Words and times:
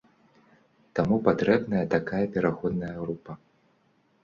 Таму 0.99 1.15
патрэбная 1.27 1.85
такая 1.95 2.23
пераходная 2.39 2.91
група. 3.05 3.39